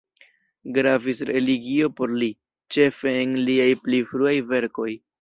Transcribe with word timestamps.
Gravis 0.77 1.21
religio 1.31 1.91
por 2.01 2.15
li, 2.23 2.31
ĉefe 2.77 3.17
en 3.23 3.39
liaj 3.51 3.71
pli 3.85 4.05
fruaj 4.13 4.37
verkoj. 4.53 4.93